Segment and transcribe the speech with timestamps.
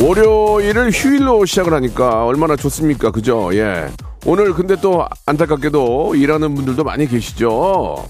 [0.00, 3.10] 월요일을 휴일로 시작을 하니까 얼마나 좋습니까?
[3.10, 3.50] 그죠?
[3.54, 3.88] 예.
[4.26, 8.06] 오늘 근데 또 안타깝게도 일하는 분들도 많이 계시죠?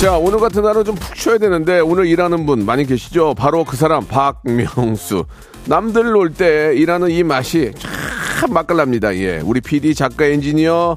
[0.00, 3.34] 자, 오늘 같은 날은 좀 푹 쉬어야 되는데 오늘 일하는 분 많이 계시죠?
[3.34, 5.24] 바로 그 사람 박명수.
[5.66, 7.72] 남들 놀 때 일하는 이 맛이
[8.40, 9.14] 참 맛깔납니다.
[9.16, 9.40] 예.
[9.42, 10.96] 우리 PD 작가 엔지니어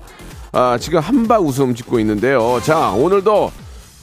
[0.51, 2.59] 아, 지금 한박 웃음 짓고 있는데요.
[2.63, 3.51] 자, 오늘도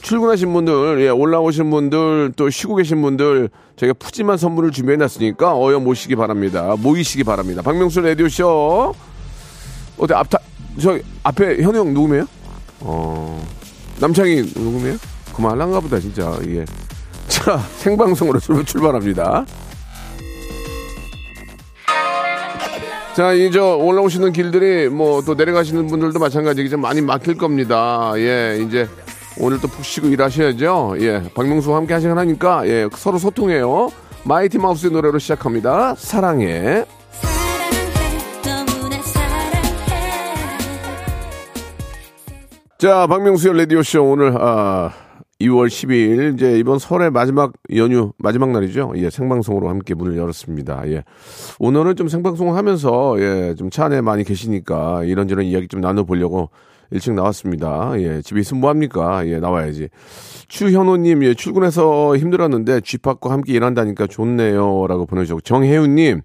[0.09, 6.15] 출근하신 분들, 예, 올라오신 분들, 또 쉬고 계신 분들, 저희가 푸짐한 선물을 준비해놨으니까 어여 모시기
[6.15, 6.75] 바랍니다.
[6.79, 7.63] 모이시기 바랍니다.
[7.63, 8.95] 박명수 라디오쇼.
[9.97, 10.39] 어때, 앞타,
[10.79, 12.27] 저, 앞에 현우 형 누구세요?
[12.81, 13.43] 어,
[13.99, 14.97] 남창이 누구세요?
[15.35, 16.67] 그만한가 보다, 진짜, 예.
[17.27, 19.47] 자, 생방송으로 출- 출발합니다.
[23.17, 28.13] 자, 이제 올라오시는 길들이 뭐 또 내려가시는 분들도 마찬가지겠지만 많이 막힐 겁니다.
[28.17, 28.87] 예, 이제
[29.41, 30.95] 오늘 또 푹 쉬고 일하셔야죠.
[31.01, 33.91] 예, 박명수와 함께 하시간 하니까 예, 서로 소통해요.
[34.25, 35.95] 마이티 마우스의 노래로 시작합니다.
[35.97, 36.85] 사랑해.
[42.79, 44.91] 자, 박명수의 라디오쇼 오늘, 아,
[45.41, 48.93] 2월 12일, 이제 이번 설의 마지막 연휴, 마지막 날이죠.
[48.97, 50.83] 예, 생방송으로 함께 문을 열었습니다.
[50.89, 51.05] 예.
[51.59, 56.51] 오늘은 좀 생방송을 하면서, 예, 좀 차 안에 많이 계시니까 이런저런 이야기 좀 나눠 보려고
[56.91, 57.93] 일찍 나왔습니다.
[57.99, 59.27] 예, 집에 있으면 뭐합니까?
[59.27, 59.89] 예, 나와야지.
[60.49, 64.87] 추현호님, 예, 출근해서 힘들었는데 쥐팍과 함께 일한다니까 좋네요.
[64.87, 66.23] 라고 보내주셨고, 정혜윤님,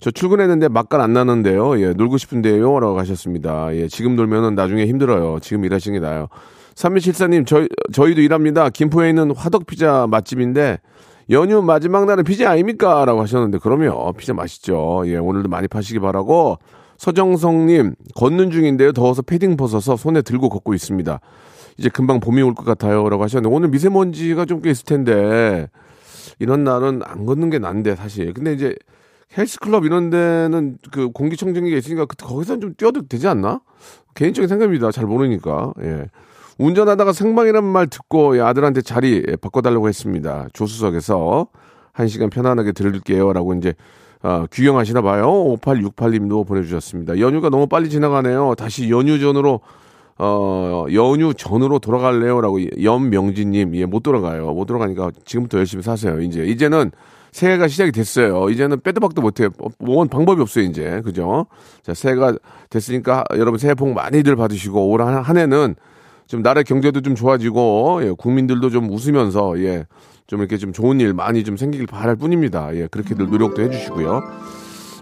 [0.00, 1.80] 저 출근했는데 맛깔 안 나는데요.
[1.80, 2.80] 예, 놀고 싶은데요.
[2.80, 3.74] 라고 하셨습니다.
[3.76, 5.38] 예, 지금 놀면은 나중에 힘들어요.
[5.40, 6.28] 지금 일하시는 게 나아요.
[6.74, 8.70] 3174님, 저희, 저희도 일합니다.
[8.70, 10.78] 김포에 있는 화덕피자 맛집인데,
[11.30, 13.04] 연휴 마지막 날은 피자 아닙니까?
[13.04, 14.12] 라고 하셨는데, 그럼요.
[14.14, 15.02] 피자 맛있죠.
[15.06, 16.58] 예, 오늘도 많이 파시기 바라고,
[17.00, 18.92] 서정성님, 걷는 중인데요.
[18.92, 21.18] 더워서 패딩 벗어서 손에 들고 걷고 있습니다.
[21.78, 23.08] 이제 금방 봄이 올 것 같아요.
[23.08, 25.68] 라고 하셨는데, 오늘 미세먼지가 좀 꽤 있을 텐데,
[26.38, 28.34] 이런 날은 안 걷는 게 난데, 사실.
[28.34, 28.74] 근데 이제,
[29.38, 33.62] 헬스클럽 이런 데는 그 공기청정기가 있으니까 그- 거기서는 좀 뛰어도 되지 않나?
[34.14, 34.90] 개인적인 생각입니다.
[34.90, 35.72] 잘 모르니까.
[35.80, 36.04] 예.
[36.58, 40.48] 운전하다가 생방이라는 말 듣고 예, 아들한테 자리 예, 바꿔달라고 했습니다.
[40.52, 41.46] 조수석에서
[41.92, 43.72] 한 시간 편안하게 들을게요 라고 이제
[44.22, 45.56] 아, 귀경하시나 봐요.
[45.60, 47.18] 5868님도 보내주셨습니다.
[47.20, 48.54] 연휴가 너무 빨리 지나가네요.
[48.56, 49.60] 다시 연휴 전으로
[50.18, 54.52] 어, 연휴 전으로 돌아갈래요 라고 연명진님 예, 못 돌아가요.
[54.52, 56.20] 못 돌아가니까 지금부터 열심히 사세요.
[56.20, 56.90] 이제 이제는
[57.32, 58.50] 새해가 시작이 됐어요.
[58.50, 59.48] 이제는 빼도 박도 못해요.
[59.78, 61.00] 뭔 방법이 없어요, 이제.
[61.02, 61.46] 그죠?
[61.82, 62.34] 자, 새해가
[62.68, 65.76] 됐으니까 여러분 새해 복 많이들 받으시고 올 한 해는
[66.26, 69.86] 좀 나라의 경제도 좀 좋아지고 예, 국민들도 좀 웃으면서 예,
[70.30, 72.72] 좀 이렇게 좀 좋은 일 많이 좀 생기길 바랄 뿐입니다.
[72.76, 74.22] 예, 그렇게들 노력도 해주시고요.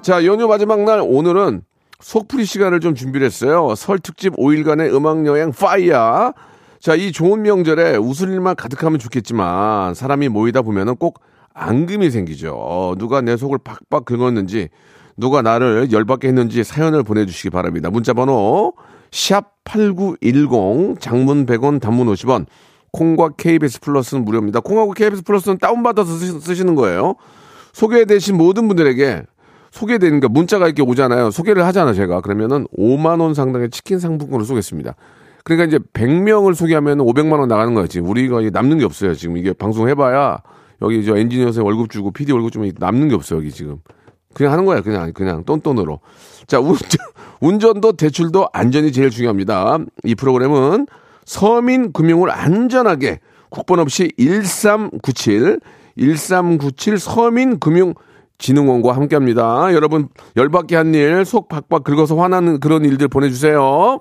[0.01, 1.61] 자, 연휴 마지막 날 오늘은
[2.01, 3.75] 속풀이 시간을 좀 준비를 했어요.
[3.77, 6.33] 설 특집 5일간의 음악 여행 파이야.
[6.81, 11.21] 자, 이 좋은 명절에 웃을 일만 가득하면 좋겠지만 사람이 모이다 보면은 꼭
[11.53, 12.55] 앙금이 생기죠.
[12.57, 14.71] 어, 누가 내 속을 박박 긁었는지
[15.19, 17.91] 누가 나를 열받게 했는지 사연을 보내주시기 바랍니다.
[17.91, 18.73] 문자 번호
[19.11, 22.47] 샵 8910 장문 100원 단문 50원
[22.99, 24.59] 콩과 KBS 플러스는 무료입니다.
[24.61, 27.15] 콩하고 KBS 플러스는 다운받아서 쓰시- 쓰시는 거예요.
[27.73, 29.23] 소개되신 모든 분들에게
[29.71, 31.31] 소개되니까 문자가 이렇게 오잖아요.
[31.31, 32.21] 소개를 하잖아, 제가.
[32.23, 34.97] 그러면은 5만 원 상당의 치킨 상품권을 쏘겠습니다.
[35.45, 37.87] 그러니까 이제 100명을 소개하면 500만 원 나가는 거예요.
[37.87, 39.15] 지금 우리가 남는 게 없어요.
[39.15, 40.39] 지금 이게 방송 해봐야
[40.83, 43.39] 여기 저 엔지니어세 월급 주고 PD 월급 주면 남는 게 없어요.
[43.39, 43.79] 여기 지금.
[44.35, 44.81] 그냥 하는 거야.
[44.83, 46.01] 그냥, 그냥 똔똔으로.
[46.47, 46.79] 자, 운전,
[47.41, 49.79] 운전도 대출도 안전이 제일 중요합니다.
[50.05, 50.87] 이 프로그램은
[51.29, 53.21] 서민 금융을 안전하게
[53.51, 55.61] 국번 없이 1397,
[55.99, 57.93] 1397 서민 금융
[58.39, 59.69] 진흥원과 함께 합니다.
[59.75, 60.09] 여러분,
[60.39, 64.01] 열받게 한 일, 속 박박 긁어서 화나는 그런 일들 보내주세요.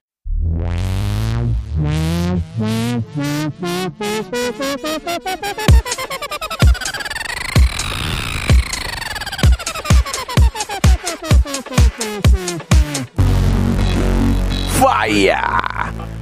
[14.79, 15.59] Fire!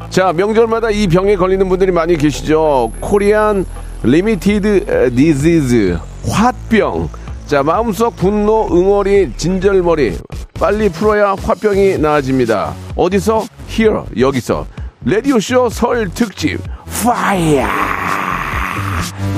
[0.09, 2.91] 자, 명절마다 이 병에 걸리는 분들이 많이 계시죠.
[2.99, 3.65] Korean
[4.03, 5.97] limited disease,
[6.27, 7.09] 화병.
[7.45, 10.17] 자, 마음속 분노, 응어리, 진절머리.
[10.59, 12.73] 빨리 풀어야 화병이 나아집니다.
[12.95, 13.45] 어디서?
[13.67, 14.65] 히어 여기서.
[15.05, 16.59] 라디오쇼 설 특집.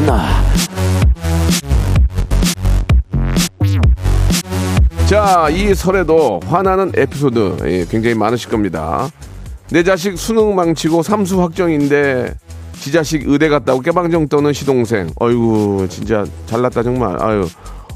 [0.06, 0.42] 나.
[5.07, 9.09] 자, 이 설에도 화나는 에피소드 예, 굉장히 많으실 겁니다.
[9.69, 12.33] 내 자식 수능 망치고 삼수 확정인데
[12.74, 15.09] 지 자식 의대 갔다고 깨방정 떠는 시동생.
[15.19, 17.21] 어이구 진짜 잘났다 정말.
[17.21, 17.48] 아유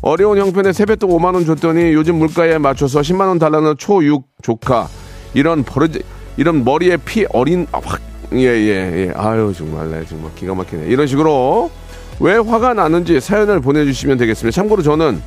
[0.02, 4.88] 어려운 형편에 세뱃돈 5만 원 줬더니 요즘 물가에 맞춰서 10만 원 달라는 초6 조카.
[5.34, 6.04] 이런 버릇
[6.38, 8.00] 이런 머리에 피 어린 확
[8.34, 10.88] 예 예 예, 아유 정말 네, 정말 기가 막히네.
[10.88, 11.70] 이런 식으로
[12.20, 14.56] 왜 화가 나는지 사연을 보내주시면 되겠습니다.
[14.56, 15.22] 참고로 저는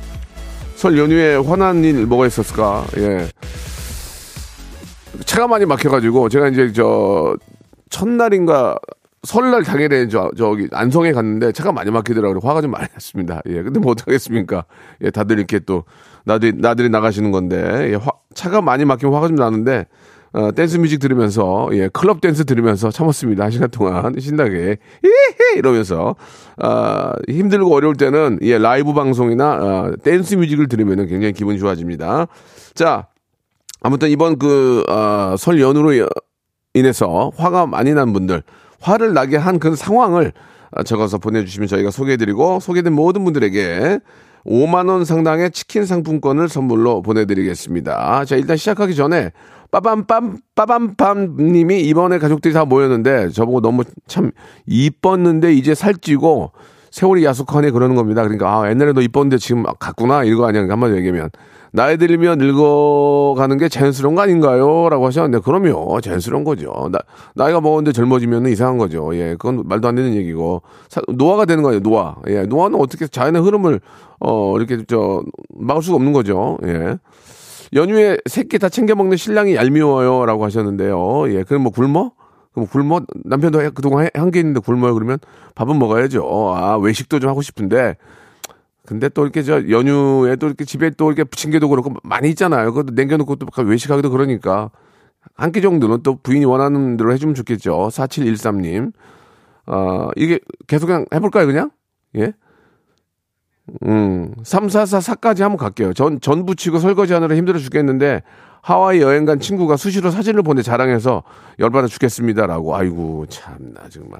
[0.75, 2.85] 설 연휴에 화난 일 뭐가 있었을까?
[2.97, 3.27] 예.
[5.25, 7.35] 차가 많이 막혀가지고 제가 이제 저
[7.89, 8.77] 첫날인가
[9.23, 12.39] 설날 당일에 저 저기 안성에 갔는데 차가 많이 막히더라고요.
[12.41, 13.41] 화가 좀 많이 났습니다.
[13.47, 13.61] 예.
[13.61, 14.65] 근데 뭐 어떡하겠습니까?
[15.03, 15.83] 예, 다들 이렇게 또
[16.25, 19.85] 나들이 나들이 나가시는 건데 예, 화, 차가 많이 막히면 화가 좀 나는데
[20.33, 23.43] 어, 댄스 뮤직 들으면서 예, 클럽 댄스 들으면서 참았습니다.
[23.45, 26.15] 한 시간 동안 신나게 히히 이러면서
[26.57, 32.27] 아, 힘들고 어려울 때는 예, 라이브 방송이나 어, 댄스 뮤직을 들으면 굉장히 기분이 좋아집니다.
[32.75, 33.07] 자,
[33.81, 36.07] 아무튼 이번 그, 어, 설 연휴로
[36.73, 38.43] 인해서 화가 많이 난 분들,
[38.81, 40.33] 화를 나게 한 그 상황을
[40.71, 43.99] 어, 적어서 보내주시면 저희가 소개해드리고, 소개된 모든 분들에게
[44.49, 48.25] 5만원 상당의 치킨 상품권을 선물로 보내드리겠습니다.
[48.25, 49.31] 자, 일단 시작하기 전에,
[49.71, 54.31] 빠밤빰, 빠밤빰 님이 이번에 가족들이 다 모였는데, 저보고 너무 참
[54.65, 56.51] 이뻤는데 이제 살찌고,
[56.89, 58.23] 세월이 야속하네 그러는 겁니다.
[58.23, 60.23] 그러니까, 아, 옛날에 너 이뻤는데 지금 갔구나.
[60.23, 60.61] 이거 아니야.
[60.67, 61.29] 한마디로 얘기하면.
[61.71, 64.89] 나이 들면 늙어가는 게 자연스러운 거 아닌가요?
[64.89, 66.01] 라고 하셨는데, 그럼요.
[66.01, 66.89] 자연스러운 거죠.
[66.91, 66.99] 나,
[67.35, 69.15] 나이가 먹었는데 젊어지면 이상한 거죠.
[69.15, 70.63] 예, 그건 말도 안 되는 얘기고.
[70.87, 72.15] 사- 노화가 되는 거예요, 노화.
[72.27, 73.81] 예, 노화는 어떻게 자연의 흐름을,
[74.19, 75.21] 어, 이렇게, 저,
[75.55, 76.57] 막을 수가 없는 거죠.
[76.65, 76.97] 예.
[77.75, 80.25] 연휴에 새끼 다 챙겨 먹는 신랑이 얄미워요.
[80.25, 81.31] 라고 하셨는데요.
[81.33, 82.11] 예, 그럼 뭐 굶어?
[82.51, 83.01] 그럼 굶어?
[83.25, 84.95] 남편도 해- 그동안 한게 있는데 굶어요?
[84.95, 85.19] 그러면
[85.53, 86.23] 밥은 먹어야죠.
[86.55, 87.95] 아, 외식도 좀 하고 싶은데,
[88.89, 92.73] 근데 또 이렇게 저 연휴에 또 이렇게 집에 또 이렇게 부침개도 그렇고 많이 있잖아요.
[92.73, 94.71] 그것도 남겨놓고 또 외식하기도 그러니까
[95.35, 97.89] 한 끼 정도는 또 부인이 원하는 대로 해주면 좋겠죠.
[97.91, 98.91] 4713님.
[99.67, 101.69] 어, 이게 계속 그냥 해볼까요, 그냥?
[102.15, 102.33] 예?
[103.85, 105.93] 음, 344사까지 한번 갈게요.
[105.93, 108.23] 전, 전 부치고 설거지 하느라 힘들어 죽겠는데
[108.61, 111.21] 하와이 여행 간 친구가 수시로 사진을 보내 자랑해서
[111.59, 112.75] 열받아 죽겠습니다라고.
[112.75, 114.19] 아이고, 참나, 정말.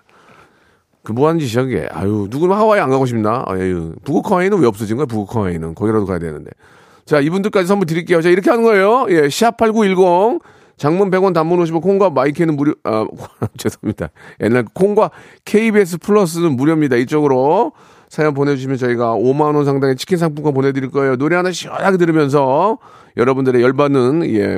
[1.04, 3.44] 그 뭐 하는 짓이야 그게 아유 누구는 하와이 안 가고 싶나?
[3.48, 5.06] 아유 북극 하와이는 왜 없어진 거야?
[5.06, 5.74] 북극 하와이는.
[5.76, 6.52] 거기라도 가야 되는데.
[7.06, 8.22] 자 이분들까지 선물 드릴게요.
[8.22, 9.06] 자 이렇게 하는 거예요.
[9.10, 10.42] 예 샵8910
[10.78, 13.06] 장문 100원 단문 50원 콩과 마이크는 무료 아
[13.58, 14.10] 죄송합니다.
[14.42, 15.12] 옛날 콩과
[15.46, 16.96] KBS 플러스는 무료입니다.
[16.98, 17.74] 이쪽으로
[18.10, 21.16] 사연 보내주시면 저희가 5만 원 상당의 치킨 상품권 보내드릴 거예요.
[21.16, 22.78] 노래 하나 시원하게 들으면서
[23.18, 24.58] 여러분들의 열받는 예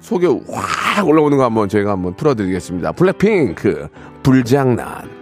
[0.00, 2.92] 속에 확 올라오는 거 한번 저희가 한번 풀어드리겠습니다.
[2.92, 3.88] 블랙핑크
[4.22, 5.21] 불장난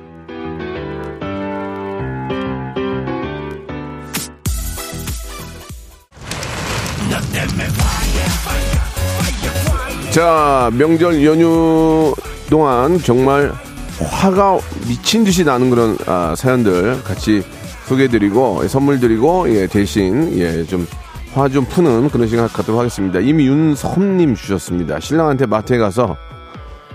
[10.11, 12.14] 자, 명절 연휴
[12.49, 13.52] 동안 정말
[14.00, 17.43] 화가 미친 듯이 나는 그런 아, 사연들 같이
[17.87, 20.87] 소개해드리고 예, 선물 드리고 예, 대신 예, 좀
[21.33, 23.21] 화 좀 푸는 그런 시간 갖도록 하겠습니다.
[23.21, 24.99] 임윤섭님 주셨습니다.
[24.99, 26.17] 신랑한테 마트에 가서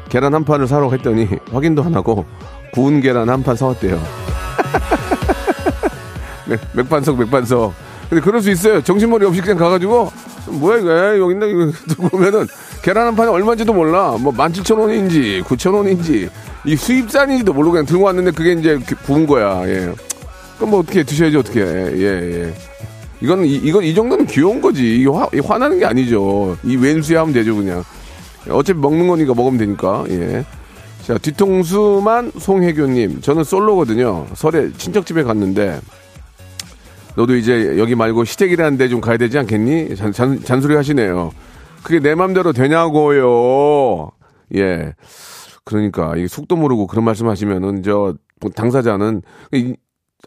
[0.09, 2.25] 계란 한 판을 사러 했더니 확인도 안 하고
[2.73, 3.97] 구운 계란 한 판 사왔대요.
[6.47, 7.73] 맥, 맥반석 맥반석.
[8.09, 8.81] 근데 그럴 수 있어요.
[8.81, 10.11] 정신머리 없이 그냥 가가지고
[10.47, 11.71] 뭐야 이거 여기 있나 이거
[12.09, 12.47] 보면은
[12.81, 14.17] 계란 한 판이 얼마인지도 몰라.
[14.19, 16.29] 뭐 17,000원인지 9,000원인지
[16.65, 19.67] 이 수입산인지도 모르고 그냥 들고 왔는데 그게 이제 그 구운 거야.
[19.67, 19.93] 예.
[20.57, 22.53] 그럼 뭐 어떻게 드셔야지 어떻게 예, 예.
[23.21, 24.99] 이건 이, 이건 이 정도는 귀여운 거지.
[24.99, 26.57] 이게 화, 이 화나는 게 아니죠.
[26.63, 27.83] 이 왼수에 하면 되죠, 그냥.
[28.49, 30.05] 어차피 먹는 거니까 먹으면 되니까.
[30.09, 30.45] 예.
[31.03, 33.21] 자, 뒤통수만 송혜교님.
[33.21, 34.27] 저는 솔로거든요.
[34.35, 35.79] 설에 친척집에 갔는데,
[37.15, 39.95] 너도 이제 여기 말고 시댁이라는 데 좀 가야 되지 않겠니?
[39.95, 41.31] 잔, 잔, 잔소리 하시네요.
[41.83, 44.11] 그게 내 맘대로 되냐고요.
[44.55, 44.93] 예.
[45.63, 48.15] 그러니까, 이게 속도 모르고 그런 말씀 하시면은, 저,
[48.55, 49.21] 당사자는,
[49.53, 49.75] 이-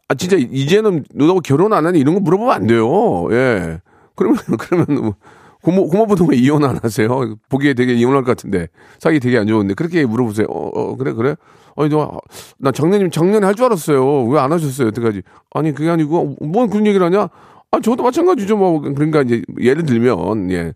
[0.08, 3.28] 아, 진짜 이제는 너하고 결혼 안 하니 이런 거 물어보면 안 돼요.
[3.32, 3.80] 예.
[4.16, 5.14] 그러면, 그러면, 뭐
[5.62, 7.08] 고모, 고모부도 왜 이혼 안 하세요?
[7.48, 8.68] 보기에 되게 이혼할 것 같은데.
[8.98, 9.74] 사기 되게 안 좋은데.
[9.74, 10.46] 그렇게 물어보세요.
[10.48, 11.34] 어, 어, 그래, 그래?
[11.78, 12.18] 아니, 너,
[12.58, 14.24] 나 작년님 작년에 할 줄 알았어요.
[14.26, 14.88] 왜 안 하셨어요?
[14.88, 15.22] 여태까지.
[15.52, 17.28] 아니, 그게 아니고, 뭔 그런 얘기를 하냐?
[17.70, 18.56] 아, 저도 마찬가지죠.
[18.56, 20.72] 뭐, 그러니까 이제 예를 들면, 예.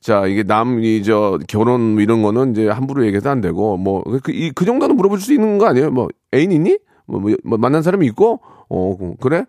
[0.00, 4.50] 자, 이게 남이 저 결혼 이런 거는 이제 함부로 얘기해서 안 되고, 뭐, 그, 이,
[4.50, 5.90] 그 정도는 물어볼 수 있는 거 아니에요?
[5.90, 6.78] 뭐, 애인 있니?
[7.06, 9.44] 뭐, 뭐, 뭐 만난 사람이 있고, 어, 그래?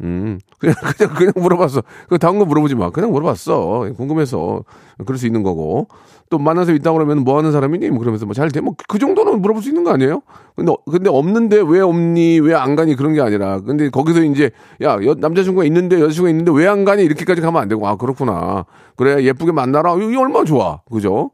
[0.00, 1.82] 음, 그냥, 그냥, 그냥 물어봤어.
[2.08, 2.90] 그 다음 거 물어보지 마.
[2.90, 3.92] 그냥 물어봤어.
[3.96, 4.64] 궁금해서.
[5.04, 5.88] 그럴 수 있는 거고.
[6.30, 7.88] 또 사람 있다 그러면 뭐 하는 사람이니?
[7.90, 8.60] 뭐 그러면서 뭐 잘 돼?
[8.60, 10.22] 뭐 그 정도는 물어볼 수 있는 거 아니에요?
[10.56, 12.40] 근데, 근데 없는데 왜 없니?
[12.40, 12.96] 왜 안 가니?
[12.96, 13.60] 그런 게 아니라.
[13.60, 14.50] 근데 거기서 이제,
[14.82, 17.02] 야, 여- 남자친구가 있는데 여자친구가 있는데 왜 안 가니?
[17.04, 17.86] 이렇게까지 가면 안 되고.
[17.86, 18.64] 아, 그렇구나.
[18.96, 19.94] 그래, 예쁘게 만나라.
[19.96, 20.80] 이게 얼마나 좋아.
[20.90, 21.30] 그죠?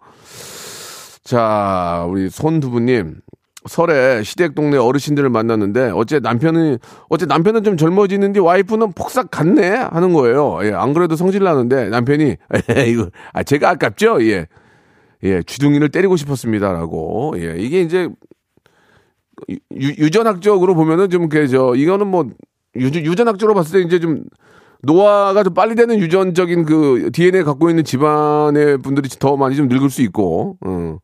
[1.22, 3.16] 자, 우리 손두부님.
[3.66, 6.76] 설에 시댁 동네 어르신들을 만났는데 어째 남편은
[7.08, 10.58] 어째 남편은 좀 젊어지는데 와이프는 폭삭 같네 하는 거예요.
[10.64, 12.36] 예, 안 그래도 성질 나는데 남편이
[12.88, 14.22] 이거 아 제가 아깝죠?
[14.26, 14.48] 예.
[15.24, 17.34] 예, 주둥이를 때리고 싶었습니다라고.
[17.38, 18.08] 예, 이게 이제
[19.48, 22.28] 유, 유전학적으로 보면은 좀 그저 이거는 뭐
[22.76, 24.24] 유전, 유전학적으로 봤을 때 이제 좀
[24.82, 29.90] 노화가 좀 빨리 되는 유전적인 그 DNA 갖고 있는 집안의 분들이 더 많이 좀 늙을
[29.90, 30.98] 수 있고, 어.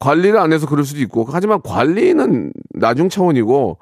[0.00, 3.78] 관리를 안 해서 그럴 수도 있고, 하지만 관리는 나중 차원이고,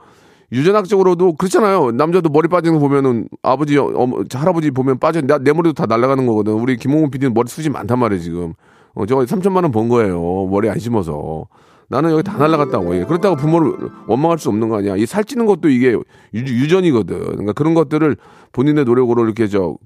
[0.50, 1.92] 유전학적으로도 그렇잖아요.
[1.92, 6.26] 남자도 머리 빠지는 거 보면은 아버지, 어머, 할아버지 보면 빠져, 나, 내 머리도 다 날아가는
[6.26, 6.54] 거거든.
[6.54, 8.54] 우리 김홍훈 PD는 머리 숱이 많단 말이에요, 지금.
[8.96, 10.46] 어, 저 3천만 원 번 거예요.
[10.50, 11.46] 머리 안 심어서.
[11.88, 12.96] 나는 여기 다 날라갔다고.
[12.96, 13.04] 예.
[13.04, 13.72] 그렇다고 부모를
[14.08, 14.96] 원망할 수 없는 거 아니야.
[14.96, 15.96] 이 살찌는 것도 이게
[16.34, 18.16] 유, 전이거든 그러니까 그런 것들을
[18.52, 19.76] 본인의 노력으로 이렇게 저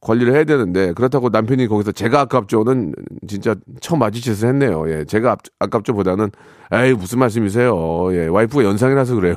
[0.00, 2.94] 관리를 해야 되는데 그렇다고 남편이 거기서 제가 아깝죠는
[3.28, 4.90] 진짜 처음 마주치서 했네요.
[4.90, 5.04] 예.
[5.04, 6.30] 제가 아, 아깝죠보다는
[6.72, 8.08] 에이 무슨 말씀이세요.
[8.12, 8.26] 예.
[8.26, 9.36] 와이프가 연상이라서 그래요.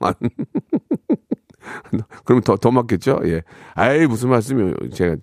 [2.24, 3.20] 그럼 더, 더 맞겠죠?
[3.24, 3.42] 예.
[3.74, 4.74] 아이, 무슨 말씀이에요.
[4.92, 5.16] 제가,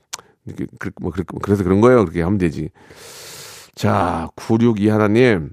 [0.46, 2.00] 이렇게, 그, 뭐, 그, 그래서 그런 거예요.
[2.00, 2.70] 그렇게 하면 되지.
[3.76, 5.52] 자, 962 하나님,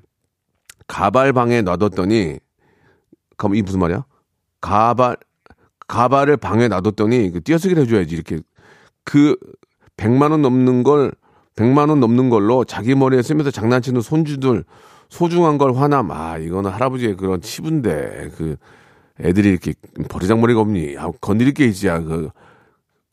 [0.86, 2.38] 가발방에 놔뒀더니,
[3.36, 4.04] 그럼 이 무슨 말이야?
[4.60, 5.16] 가발,
[5.86, 8.14] 가발을 방에 놔뒀더니, 그 띄어쓰기를 해줘야지.
[8.14, 8.40] 이렇게.
[9.04, 9.36] 그,
[9.96, 11.12] 100만 원 넘는 걸,
[11.56, 14.64] 100만 원 넘는 걸로 자기 머리에 쓰면서 장난치는 손주들,
[15.08, 16.10] 소중한 걸 화남.
[16.10, 18.56] 아, 이거는 할아버지의 그런 치부인데, 그,
[19.20, 19.74] 애들이 이렇게
[20.08, 20.96] 버리장머리가 없니?
[20.98, 21.88] 아, 건드릴 게 있지.
[21.88, 22.30] 야, 그, 그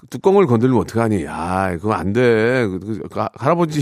[0.10, 1.26] 뚜껑을 건들면 어떡하니?
[1.28, 2.68] 아, 그거 안 돼.
[2.68, 3.82] 그, 그, 그 할아버지,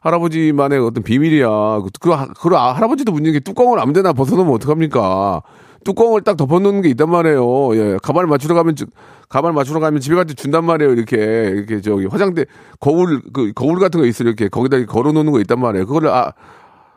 [0.00, 1.48] 할아버지만의 어떤 비밀이야.
[1.48, 5.42] 그, 그, 하- 그 아, 할아버지도 문제인 게 뚜껑을 아무 데나 벗어놓으면 어떡합니까?
[5.84, 7.76] 뚜껑을 딱 덮어놓는 게 있단 말이에요.
[7.76, 8.86] 예, 가발 맞추러 가면, 저-
[9.28, 10.92] 가발 맞추러 가면 집에 갈 때 준단 말이에요.
[10.92, 12.44] 이렇게, 이렇게 저기 화장대,
[12.80, 14.28] 거울, 그, 거울 같은 거 있어요.
[14.28, 15.86] 이렇게 거기다 걸어놓는 거 있단 말이에요.
[15.86, 16.32] 그거를, 아,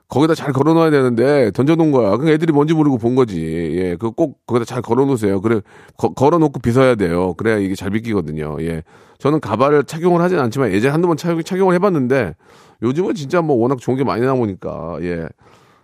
[0.10, 2.18] 거기다 잘 걸어놓아야 되는데 던져놓은 거야.
[2.18, 3.42] 그 애들이 뭔지 모르고 본 거지.
[3.78, 5.40] 예, 그 꼭 거기다 잘 걸어놓으세요.
[5.42, 5.62] 그래
[5.98, 7.36] 거- 걸어놓고 빗어야 돼요.
[7.36, 8.58] 그래야 이게 잘 비끼거든요.
[8.62, 8.82] 예,
[9.20, 12.36] 저는 가발을 착용을 하진 않지만 예전에 한두 번 착용, 착용을 해봤는데
[12.82, 15.28] 요즘은 진짜 뭐 워낙 좋은 게 많이 나오니까 예.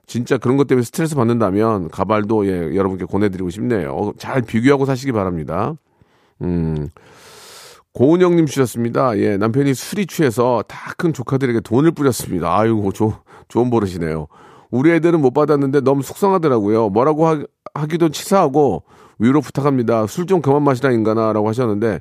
[0.07, 4.13] 진짜 그런 것 때문에 스트레스 받는다면 가발도 예, 여러분께 권해드리고 싶네요.
[4.17, 5.75] 잘 비교하고 사시기 바랍니다.
[6.41, 6.89] 음.
[7.93, 9.17] 고은영님 주셨습니다.
[9.19, 12.57] 예, 남편이 술이 취해서 다 큰 조카들에게 돈을 뿌렸습니다.
[12.57, 13.15] 아이고, 조,
[13.47, 14.27] 좋은 버릇이네요.
[14.71, 16.89] 우리 애들은 못 받았는데 너무 속상하더라고요.
[16.89, 17.39] 뭐라고 하,
[17.73, 18.83] 하기도 치사하고
[19.19, 20.07] 위로 부탁합니다.
[20.07, 21.99] 술 좀 그만 마시라 인간아라고 하셨는데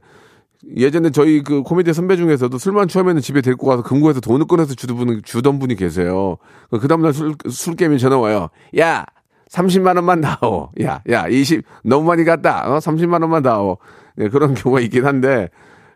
[0.76, 4.96] 예전에 저희 그 코미디 선배 중에서도 술만 취하면 집에 데리고 가서 금고에서 돈을 꺼내서 주던
[4.96, 6.38] 분이, 주던 분이 계세요.
[6.70, 8.48] 그 다음날 술, 술 깨면 전화 와요.
[8.78, 9.04] 야!
[9.50, 10.70] 30만 원만 나오.
[10.82, 12.64] 야, 야, 20, 너무 많이 갔다.
[12.66, 12.78] 어?
[12.78, 13.76] 30만 원만 나오.
[14.18, 15.48] 예, 그런 경우가 있긴 한데,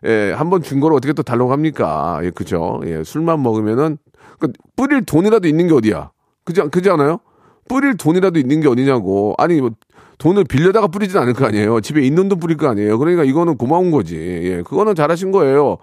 [0.05, 2.19] 예, 한 번준 거를 어떻게 또 달라고 합니까?
[2.23, 2.79] 예, 그죠?
[2.85, 3.97] 예, 술만 먹으면은,
[4.39, 6.11] 그, 뿌릴 돈이라도 있는 게 어디야?
[6.45, 7.19] 그지, 그지 않아요?
[7.67, 9.35] 뿌릴 돈이라도 있는 게 어디냐고.
[9.37, 9.71] 아니, 뭐,
[10.17, 11.79] 돈을 빌려다가 뿌리진 않을 거 아니에요.
[11.81, 12.97] 집에 있는 돈 뿌릴 거 아니에요.
[12.97, 14.15] 그러니까 이거는 고마운 거지.
[14.17, 15.77] 예, 그거는 잘하신 거예요.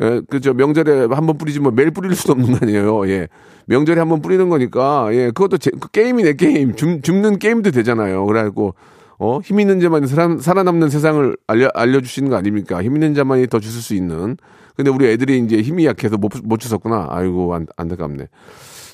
[0.00, 3.06] 예, 그저 명절에 한 번 뿌리지 뭐 매일 뿌릴 수도 없는 거 아니에요.
[3.10, 3.28] 예.
[3.66, 6.74] 명절에 한 번 뿌리는 거니까, 예, 그것도 제, 그 게임이네, 게임.
[6.74, 8.24] 줍, 줍는 게임도 되잖아요.
[8.26, 8.74] 그래갖고,
[9.18, 12.82] 어, 힘 있는 자만이 살아, 살아 남는 세상을 알려, 알려주시는 거 아닙니까?
[12.82, 14.36] 힘 있는 자만이 더 주실 수 있는.
[14.76, 17.08] 근데 우리 애들이 이제 힘이 약해서 못, 못 주셨구나.
[17.10, 18.28] 아이고, 안, 안타깝네.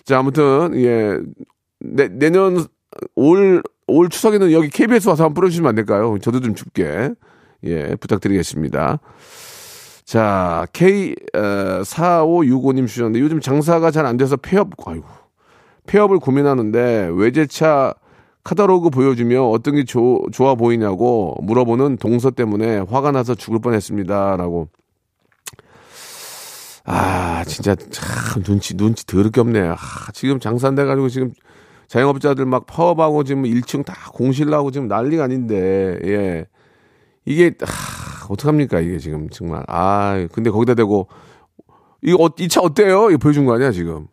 [0.05, 1.19] 자, 아무튼, 예,
[1.81, 2.65] 내, 내년,
[3.15, 6.19] 올, 올 추석에는 여기 KBS 와서 한번 뿌려주시면 안 될까요?
[6.21, 7.11] 저도 좀 춥게.
[7.65, 8.99] 예, 부탁드리겠습니다.
[10.05, 15.05] 자, K, 어, 4565님 주셨는데 요즘 장사가 잘 안 돼서 폐업, 아이고,
[15.87, 17.95] 폐업을 고민하는데 외제차
[18.49, 24.37] 카탈로그 보여주며 어떤 게 조- 좋아 보이냐고 물어보는 동서 때문에 화가 나서 죽을 뻔했습니다.
[24.39, 24.69] 라고.
[26.87, 29.61] 아, 진짜 참 눈치, 눈치 더럽게 없네.
[29.69, 29.77] 아,
[30.15, 31.33] 지금 장사돼 가지고 지금
[31.89, 36.47] 자영업자들 막 파업하고 지금 1층 다 공실나고 지금 난리가 아닌데, 예.
[37.27, 39.63] 이게, 아, 어떡합니까, 이게 지금 정말.
[39.69, 41.09] 아, 근데 거기다 대고,
[42.03, 43.11] 이거, 어, 이차 어때요?
[43.11, 44.07] 이거 보여준 거 아니야, 지금.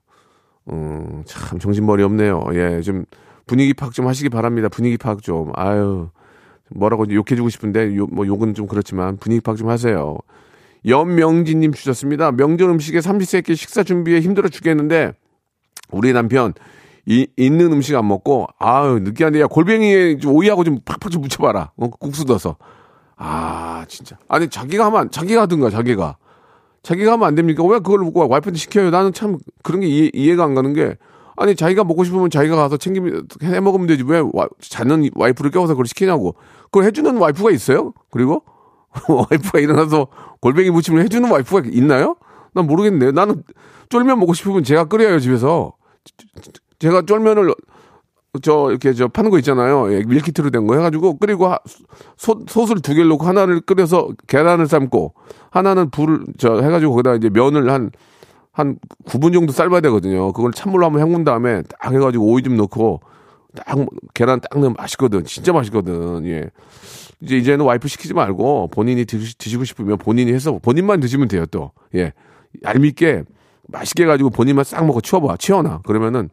[0.69, 2.43] 음, 참 정신머리 없네요.
[2.55, 3.05] 예, 좀
[3.45, 4.69] 분위기 파악 좀 하시기 바랍니다.
[4.69, 5.51] 분위기 파악 좀.
[5.55, 6.09] 아유,
[6.71, 10.17] 뭐라고 욕해주고 싶은데, 요, 뭐 욕은 좀 그렇지만 분위기 파악 좀 하세요.
[10.87, 12.31] 연명진님 주셨습니다.
[12.31, 15.13] 명절 음식에 삼시세끼 식사 준비에 힘들어 죽겠는데
[15.89, 16.53] 우리 남편
[17.07, 21.71] 이, 있는 음식 안 먹고 아유 느끼한데 야 골뱅이에 좀 오이하고 좀 팍팍 좀 묻혀봐라
[21.77, 22.57] 어, 국수 넣어서
[23.15, 26.17] 아 진짜 아니 자기가 하면 안- 자기가 하든가 자기가
[26.83, 30.53] 자기가 하면 안 됩니까 왜 그걸 와이프한테 시켜요 나는 참 그런 게 이해, 이해가 안
[30.53, 30.97] 가는 게
[31.37, 34.03] 아니 자기가 먹고 싶으면 자기가 가서 챙기면 해 먹으면 되지.
[34.07, 36.35] 왜 와, 자는 와이프를 깨워서 그걸 시키냐고.
[36.65, 37.93] 그걸 해주는 와이프가 있어요?
[38.11, 38.43] 그리고?
[39.09, 40.07] 와이프가 일어나서
[40.41, 42.15] 골뱅이 무침을 해주는 와이프가 있나요?
[42.53, 43.43] 난 모르겠네요 나는
[43.89, 45.73] 쫄면 먹고 싶으면 제가 끓여요 집에서.
[46.79, 47.53] 제가 쫄면을
[48.41, 49.93] 저 이렇게 저 파는 거 있잖아요.
[49.93, 51.59] 예, 밀키트로 된 거 해가지고 끓이고 하-
[52.17, 55.13] 솥 솥을 두 개를 놓고 하나를 끓여서 계란을 삶고
[55.51, 57.91] 하나는 불을 저 해가지고 거기다 이제 면을 한
[58.55, 60.31] 한 9분 정도 삶아야 되거든요.
[60.31, 63.01] 그걸 찬물로 한번 헹군 다음에 딱 해가지고 오이 좀 넣고
[63.53, 63.77] 딱
[64.13, 65.25] 계란 딱 넣으면 맛있거든.
[65.25, 66.25] 진짜 맛있거든.
[66.25, 66.49] 예.
[67.19, 71.45] 이제 이제는 와이프 시키지 말고 본인이 드시, 드시고 싶으면 본인이 해서 본인만 드시면 돼요.
[71.47, 72.13] 또 예.
[72.63, 73.23] 얄밉게
[73.67, 75.35] 맛있게 해가지고 본인만 싹 먹어 치워봐.
[75.37, 75.81] 치워놔.
[75.85, 76.29] 그러면은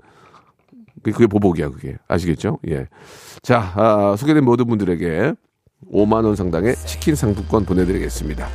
[1.03, 1.97] 그- 그게 보복이야, 그게.
[2.07, 2.59] 아시겠죠?
[2.69, 2.87] 예.
[3.43, 5.33] 자, 아, 소개된 모든 분들에게
[5.93, 8.47] 5만 원 상당의 치킨 상품권 보내드리겠습니다.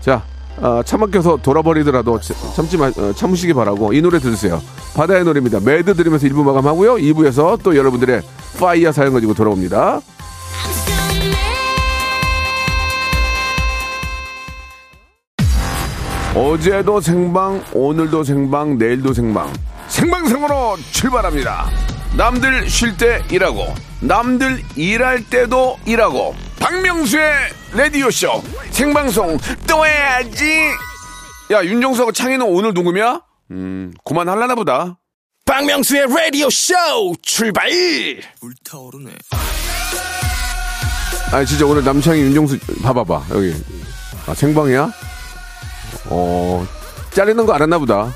[0.00, 0.24] 자,
[0.60, 4.62] 아, 차 막혀서 돌아버리더라도 참- 참지 마, 어, 참으시기 바라고 이 노래 들으세요.
[4.94, 5.60] 바다의 노래입니다.
[5.60, 6.96] Mad 들으면서 1부 마감하고요.
[6.96, 8.22] 2부에서 또 여러분들의
[8.60, 10.00] fire 사연 가지고 돌아옵니다.
[16.34, 19.52] 어제도 생방, 오늘도 생방, 내일도 생방.
[19.88, 21.68] 생방송으로 출발합니다.
[22.16, 26.34] 남들 쉴 때 일하고, 남들 일할 때도 일하고.
[26.58, 27.22] 박명수의
[27.74, 28.42] 라디오쇼.
[28.70, 29.38] 생방송
[29.68, 30.44] 또 해야지.
[31.50, 33.20] 야, 윤정수하고 창희는 오늘 녹음이야?
[33.52, 34.98] 음, 그만 할라나 보다.
[35.44, 36.74] 박명수의 라디오 쇼
[37.22, 37.68] 출발
[41.32, 43.54] 아니, 진짜 오늘 남창희, 윤정수, 봐봐봐, 여기.
[44.26, 44.90] 아, 생방이야?
[46.06, 46.66] 어,
[47.12, 48.12] 자르는 거 알았나 보다.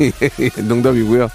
[0.00, 1.28] 예, 농담이고요.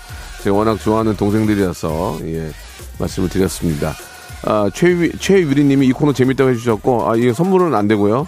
[0.43, 2.51] 제가 워낙 좋아하는 동생들이라서, 예,
[2.99, 3.95] 말씀을 드렸습니다.
[4.45, 8.27] 아, 최위, 최유리님이 이 코너 재밌다고 해주셨고, 아, 이게 선물은 안 되고요.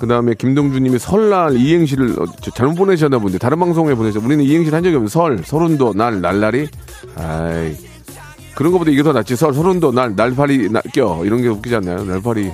[0.00, 4.76] 그 다음에 김동주님이 설날 이행시를 어, 저 잘못 보내셨나 본데, 다른 방송에 보내셨 우리는 이행시를
[4.76, 6.68] 한 적이 없는 설, 서른도, 날, 날라리?
[7.16, 7.76] 아이.
[8.54, 9.36] 그런 것보다 이게 더 낫지.
[9.36, 11.22] 설, 서른도, 날, 날파리, 나, 껴.
[11.24, 12.04] 이런 게 웃기지 않나요?
[12.04, 12.50] 날파리.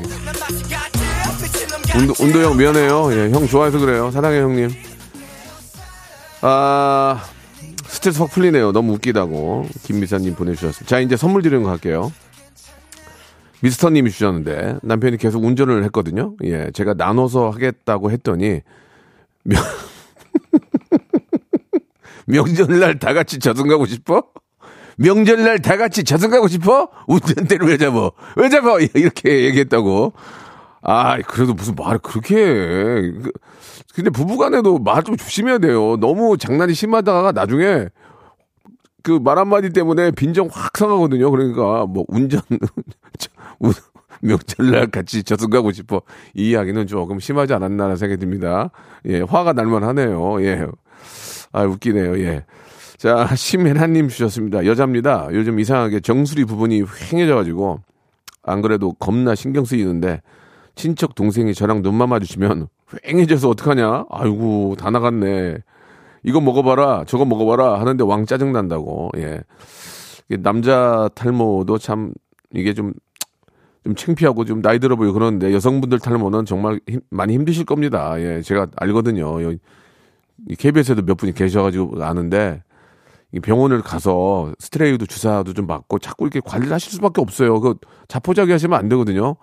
[1.96, 3.12] 운도, 운도 형 미안해요.
[3.12, 4.10] 예, 형 좋아해서 그래요.
[4.10, 4.70] 사랑해 형님.
[6.42, 7.22] 아
[7.86, 8.72] 스트레스 확 풀리네요.
[8.72, 10.84] 너무 웃기다고 김미사님 보내주셨습니다.
[10.86, 12.12] 자 이제 선물 드리는 거 할게요.
[13.68, 16.34] 미스터님이 주셨는데 남편이 계속 운전을 했거든요.
[16.44, 18.60] 예, 제가 나눠서 하겠다고 했더니
[19.44, 19.62] 명
[22.26, 24.22] 명절날 다 같이 저승 가고 싶어?
[24.98, 26.90] 명절날 다 같이 저승 가고 싶어?
[27.08, 28.10] 운전대를 왜 잡아?
[28.36, 28.78] 왜 잡아?
[28.94, 30.12] 이렇게 얘기했다고.
[30.82, 32.42] 아, 그래도 무슨 말을 그렇게 해.
[33.22, 33.32] 그-
[33.94, 35.96] 근데 부부간에도 말 좀 조심해야 돼요.
[35.96, 37.86] 너무 장난이 심하다가 나중에
[39.02, 41.30] 그 말 한마디 때문에 빈정 확 상하거든요.
[41.30, 42.42] 그러니까 뭐 운전,
[44.22, 46.02] 명절날 같이 저승 가고 싶어.
[46.34, 48.70] 이 이야기는 조금 심하지 않았나라는 생각이 듭니다.
[49.06, 50.42] 예, 화가 날만 하네요.
[50.42, 50.66] 예.
[51.52, 52.18] 아, 웃기네요.
[52.20, 52.44] 예.
[52.96, 54.66] 자, 심혜나님 주셨습니다.
[54.66, 55.28] 여자입니다.
[55.32, 57.80] 요즘 이상하게 정수리 부분이 휑해져가지고
[58.42, 60.22] 안 그래도 겁나 신경 쓰이는데
[60.74, 62.68] 친척 동생이 저랑 눈만 마주치면
[63.04, 64.06] 휑해져서 어떡하냐?
[64.10, 65.58] 아이고 다 나갔네.
[66.22, 69.10] 이거 먹어봐라, 저거 먹어봐라 하는데 왕 짜증 난다고.
[69.18, 69.42] 예.
[70.40, 72.12] 남자 탈모도 참
[72.54, 72.94] 이게 좀
[73.84, 78.14] 좀 창피하고 좀 나이 들어 보이고 그러는데 여성분들 탈모는 정말 힘- 많이 힘드실 겁니다.
[78.18, 79.42] 예, 제가 알거든요.
[79.42, 79.58] 여기
[80.48, 82.62] 이 KBS에도 몇 분이 계셔가지고 아는데
[83.32, 87.60] 이 병원을 가서 스트레이도 주사도 좀 맞고 자꾸 이렇게 관리를 하실 수밖에 없어요.
[87.60, 87.74] 그
[88.08, 89.36] 자포자기 하시면 안 되거든요.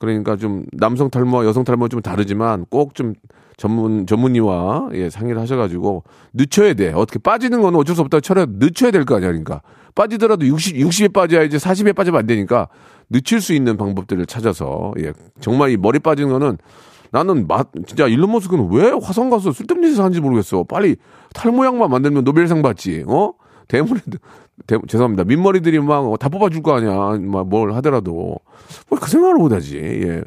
[0.00, 3.14] 그러니까 좀 남성 탈모와 여성 탈모 좀 다르지만 꼭 좀
[3.56, 6.92] 전문 전문의와 예, 상의를 하셔가지고 늦춰야 돼.
[6.94, 9.60] 어떻게 빠지는 거는 어쩔 수 없다고 쳐야 늦춰야 될 거 아니야, 그러니까
[9.94, 12.68] 빠지더라도 60 60에 빠져야지 40에 빠지면 안 되니까
[13.10, 16.56] 늦출 수 있는 방법들을 찾아서 예, 정말 이 머리 빠지는 거는
[17.12, 20.64] 나는 맛 진짜 일론 머스크는 왜 화성 가서 쓸데없는 짓을 하는지 모르겠어.
[20.64, 20.96] 빨리
[21.34, 23.04] 탈모약만 만들면 노벨상 받지.
[23.06, 23.32] 어?
[23.68, 24.00] 대머리
[24.66, 25.24] 대, 죄송합니다.
[25.24, 27.18] 민머리들이 막 다 뽑아줄 거 아니야.
[27.20, 28.36] 막 뭘 하더라도
[28.88, 29.78] 뭐그 생각을 못하지.
[29.78, 30.22] 예.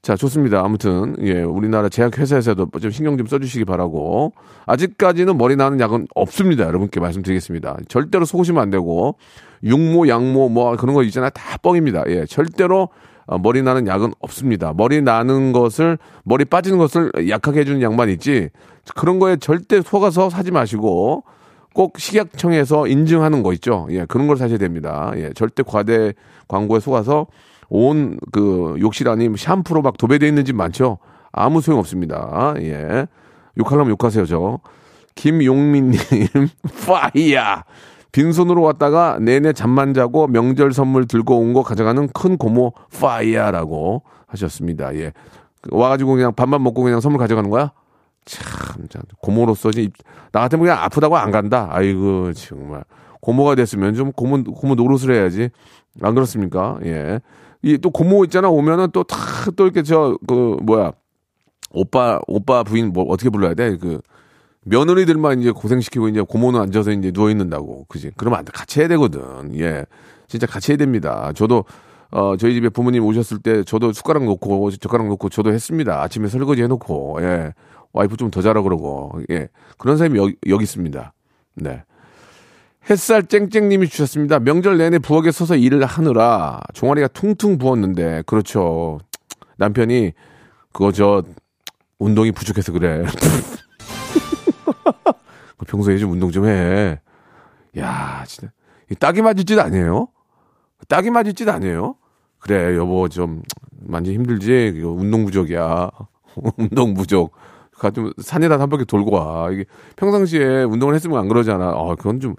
[0.00, 0.64] 자 좋습니다.
[0.64, 4.32] 아무튼 예 우리나라 제약회사에서도 좀 신경 좀 써주시기 바라고
[4.66, 6.64] 아직까지는 머리 나는 약은 없습니다.
[6.64, 7.78] 여러분께 말씀드리겠습니다.
[7.88, 9.16] 절대로 속으시면 안 되고
[9.64, 11.30] 육모 양모 뭐 그런 거 있잖아요.
[11.30, 12.04] 다 뻥입니다.
[12.08, 12.88] 예 절대로
[13.26, 14.72] 어, 머리 나는 약은 없습니다.
[14.74, 18.50] 머리 나는 것을 머리 빠지는 것을 약하게 해주는 약만 있지
[18.94, 21.24] 그런 거에 절대 속아서 사지 마시고
[21.78, 23.86] 꼭 식약청에서 인증하는 거 있죠.
[23.90, 25.12] 예, 그런 걸 사셔야 됩니다.
[25.14, 26.12] 예, 절대 과대
[26.48, 27.28] 광고에 속아서
[27.68, 30.98] 온 그 욕실 안이 샴푸로 막 도배되어 있는 집 많죠.
[31.30, 32.54] 아무 소용 없습니다.
[32.58, 33.06] 예.
[33.58, 34.58] 욕하려면 욕하세요, 저.
[35.14, 36.00] 김용민님,
[36.84, 37.62] 파이야!
[38.10, 44.92] 빈손으로 왔다가 내내 잠만 자고 명절 선물 들고 온 거 가져가는 큰 고모 파이야라고 하셨습니다.
[44.96, 45.12] 예.
[45.70, 47.70] 와가지고 그냥 밥만 먹고 그냥 선물 가져가는 거야?
[48.28, 49.70] 참, 참 고모로서
[50.32, 51.68] 나 같으면 그냥 아프다고 안 간다.
[51.70, 52.84] 아이고 정말
[53.20, 55.48] 고모가 됐으면 좀 고모 고모 노릇을 해야지.
[56.02, 56.78] 안 그렇습니까?
[56.84, 57.20] 예.
[57.62, 60.92] 이 또 고모 있잖아 오면은 또다또 이렇게 저 그 뭐야
[61.72, 63.76] 오빠 오빠 부인 뭐 어떻게 불러야 돼?
[63.76, 64.00] 그
[64.64, 67.86] 며느리들만 이제 고생시키고 이제 고모는 앉아서 이제 누워 있는다고.
[67.88, 68.12] 그지?
[68.16, 68.52] 그러면 안 돼.
[68.54, 69.58] 같이 해야 되거든.
[69.58, 69.86] 예.
[70.28, 71.32] 진짜 같이 해야 됩니다.
[71.34, 71.64] 저도
[72.10, 76.02] 어 저희 집에 부모님 오셨을 때 저도 숟가락 놓고 젓가락 놓고 저도 했습니다.
[76.02, 77.18] 아침에 설거지 해 놓고.
[77.22, 77.52] 예.
[77.92, 79.20] 와이프 좀 더 자라 그러고.
[79.30, 79.48] 예.
[79.78, 81.12] 그런 사람이 여기, 여기 있습니다.
[81.56, 81.82] 네.
[82.90, 84.38] 햇살 쨍쨍님이 주셨습니다.
[84.38, 88.98] 명절 내내 부엌에 서서 일을 하느라 종아리가 퉁퉁 부었는데 그렇죠.
[89.56, 90.12] 남편이
[90.72, 91.22] 그거 저
[91.98, 93.04] 운동이 부족해서 그래.
[95.66, 96.98] 평소에 좀 운동 좀 해.
[97.78, 98.50] 야, 진짜.
[98.90, 100.08] 이 딱이 맞을 짓 아니에요?
[100.88, 101.96] 딱이 맞을 짓 아니에요?
[102.38, 104.80] 그래, 여보, 좀, 많이 힘들지?
[104.82, 105.90] 운동 부족이야.
[106.56, 107.32] 운동 부족.
[107.78, 109.50] 가좀 산에다 한 바퀴 돌고 와.
[109.50, 109.64] 이게
[109.96, 111.70] 평상시에 운동을 했으면 안 그러잖아.
[111.70, 112.34] 어, 그건 좀,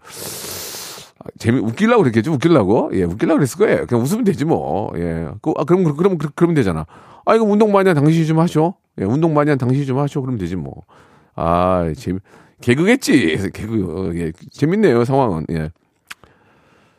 [1.19, 2.29] 아, 재미, 웃기려고 그랬겠지?
[2.29, 2.91] 웃기려고?
[2.93, 3.85] 예, 웃기려고 그랬을 거예요.
[3.87, 4.91] 그냥 웃으면 되지 뭐.
[4.97, 5.29] 예.
[5.41, 6.85] 그, 아, 그럼, 그럼, 그럼, 그러면 되잖아.
[7.25, 8.75] 아, 이거 운동 많이 한 당신이 좀 하셔.
[8.99, 10.21] 예, 운동 많이 한 당신이 좀 하셔.
[10.21, 10.83] 그러면 되지 뭐.
[11.35, 12.19] 아, 재미,
[12.61, 13.51] 개그겠지.
[13.53, 14.31] 개그, 어, 예.
[14.51, 15.45] 재밌네요, 상황은.
[15.51, 15.71] 예.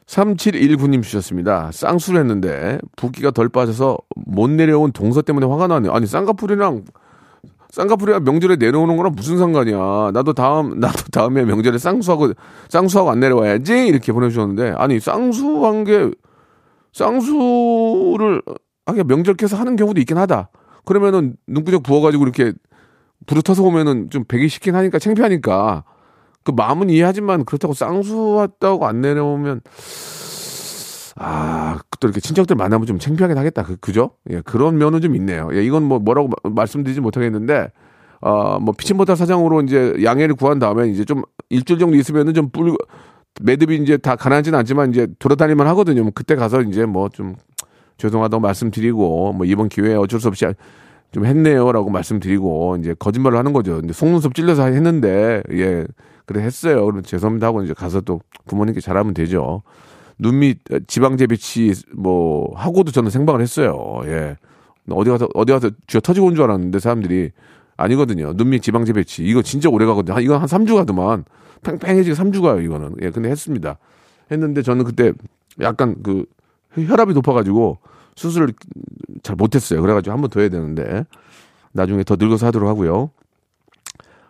[0.06, 1.70] 3719님 주셨습니다.
[1.72, 5.92] 쌍수를 했는데 붓기가 덜 빠져서 못 내려온 동서 때문에 화가 나네요.
[5.92, 6.84] 아니, 쌍꺼풀이랑
[7.72, 10.10] 쌍꺼풀이가 명절에 내려오는 거랑 무슨 상관이야.
[10.12, 12.32] 나도 다음, 나도 다음에 명절에 쌍수하고,
[12.68, 13.86] 쌍수하고 안 내려와야지.
[13.86, 16.10] 이렇게 보내주셨는데, 아니, 쌍수한 게,
[16.92, 18.42] 쌍수를,
[18.86, 20.50] 하게 명절 께서 하는 경우도 있긴 하다.
[20.84, 22.52] 그러면은 눈구적 부어가지고 이렇게
[23.26, 25.84] 불을 터서 오면은 좀 배기 시킨 하니까 창피하니까.
[26.42, 29.60] 그 마음은 이해하지만 그렇다고 쌍수했다고 안 내려오면,
[31.22, 33.62] 아, 또 이렇게 친척들 만나면 좀 창피하긴 하겠다.
[33.62, 34.12] 그, 그죠?
[34.30, 35.50] 예, 그런 면은 좀 있네요.
[35.52, 37.70] 예, 이건 뭐 뭐라고 마- 말씀드리지 못하겠는데,
[38.22, 42.74] 어, 뭐 피친모타 사장으로 이제 양해를 구한 다음에 이제 좀 일주일 정도 있으면은 좀 뿔,
[43.42, 46.02] 매듭이 이제 다 가난하지는 않지만 이제 돌아다니면 하거든요.
[46.04, 47.36] 뭐 그때 가서 이제 뭐 좀
[47.98, 50.46] 죄송하다고 말씀드리고, 뭐 이번 기회에 어쩔 수 없이
[51.12, 53.76] 좀 했네요라고 말씀드리고, 이제 거짓말을 하는 거죠.
[53.76, 55.86] 근데 속눈썹 찔러서 했는데, 예,
[56.24, 56.86] 그래 했어요.
[56.86, 59.62] 그럼 죄송합니다 하고 이제 가서 또 부모님께 잘하면 되죠.
[60.20, 64.00] 눈밑 지방제 배치 뭐 하고도 저는 생방을 했어요.
[64.04, 64.36] 예.
[64.90, 67.30] 어디 가서 어디 가서 쥐어 터지고 온 줄 알았는데 사람들이
[67.76, 68.32] 아니거든요.
[68.34, 70.14] 눈밑 지방제 배치 이거 진짜 오래 가거든요.
[70.16, 71.24] 한- 이건 한 3주 가더만
[71.62, 72.96] 팽팽해지고 3주 가요 이거는.
[73.02, 73.78] 예, 근데 했습니다.
[74.30, 75.12] 했는데 저는 그때
[75.60, 76.24] 약간 그
[76.74, 77.78] 혈압이 높아가지고
[78.16, 78.52] 수술을
[79.22, 79.80] 잘 못했어요.
[79.80, 81.04] 그래가지고 한 번 더 해야 되는데
[81.72, 83.10] 나중에 더 늙어서 하도록 하고요.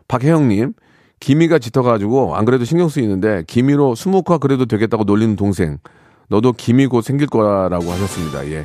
[0.09, 0.73] 박혜영님,
[1.21, 5.79] 기미가 짙어가지고 안 그래도 신경 쓰이는데 기미로 스모커 그래도 되겠다고 놀리는 동생.
[6.29, 8.47] 너도 기미 곧 생길 거라고 하셨습니다.
[8.51, 8.65] 예.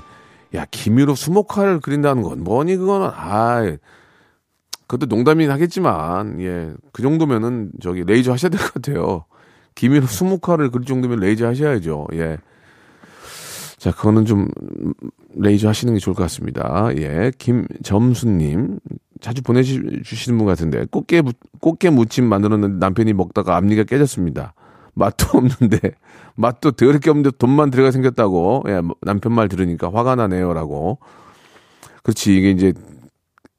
[0.53, 3.61] 야 기미로 smoky를 그린다는 건 뭐니 그거는 아
[4.87, 9.25] 그것도 농담이긴 하겠지만 예 그 정도면은 저기 레이저 하셔야 될 것 같아요.
[9.73, 12.07] 기미로 smoky를 그릴 정도면 레이저 하셔야죠.
[12.13, 12.37] 예.
[13.77, 14.93] 자, 그거는 좀 음,
[15.35, 16.87] 레이저 하시는 게 좋을 것 같습니다.
[16.95, 17.31] 예.
[17.37, 18.79] 김점수 님.
[19.21, 24.53] 자주 보내주시는 분 같은데, 꽃게, 무- 꽃게 무침 만들었는데 남편이 먹다가 앞니가 깨졌습니다.
[24.93, 25.79] 맛도 없는데,
[26.35, 30.99] 맛도 더럽게 없는데 돈만 들어가 생겼다고, 예, 뭐 남편 말 들으니까 화가 나네요라고.
[32.03, 32.73] 그렇지, 이게 이제,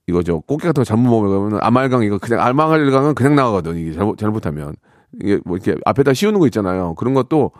[0.06, 0.40] 이거죠.
[0.42, 3.76] 꽃게 같은 거 잘못 먹으면 아말강 이거 그냥 아말강은 그냥 나가거든.
[3.76, 4.76] 이게 잘못, 잘못하면.
[5.20, 6.94] 이게 뭐 이렇게 앞에다 씌우는 거 있잖아요.
[6.94, 7.50] 그런 것도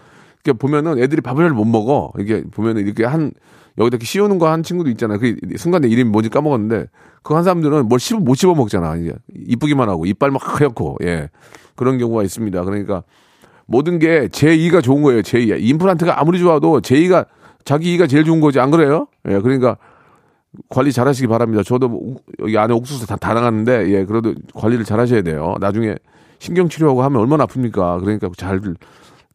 [0.53, 2.13] 보면은 애들이 밥을 잘 못 먹어.
[2.19, 3.33] 이게 보면은 이렇게 한
[3.79, 5.19] 여기다 이렇게 씌우는 거 한 친구도 있잖아요.
[5.19, 6.87] 그 순간에 이름이 뭔지 까먹었는데
[7.23, 8.97] 그 한 사람들은 뭘 씹어 못 씹어 먹잖아.
[8.97, 11.29] 이게 이쁘기만 하고 이빨 막 하얗고 예
[11.75, 12.65] 그런 경우가 있습니다.
[12.65, 13.03] 그러니까
[13.67, 15.23] 모든 게제 이가 좋은 거예요.
[15.23, 15.49] 제 이.
[15.49, 17.27] 임플란트가 아무리 좋아도 제 이가
[17.65, 19.09] 자기 이가 제일 좋은 거지 안 그래요?
[19.29, 19.77] 예 그러니까
[20.71, 21.63] 관리 잘 하시기 바랍니다.
[21.63, 25.55] 저도 여기 안에 옥수수 다, 다 나갔는데, 예, 그래도 관리를 잘 하셔야 돼요.
[25.61, 25.97] 나중에
[26.39, 28.01] 신경 치료하고 하면 얼마나 아픕니까?
[28.01, 28.59] 그러니까 잘,